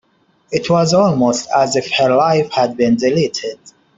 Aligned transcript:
It 0.51 0.67
was 0.67 0.95
almost 0.95 1.47
as 1.55 1.75
if 1.75 1.91
her 1.91 2.09
life 2.15 2.51
had 2.53 2.75
been 2.75 2.95
deleted. 2.95 3.59